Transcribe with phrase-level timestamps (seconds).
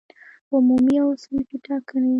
[0.53, 2.09] عمومي او صنفي ټاکنې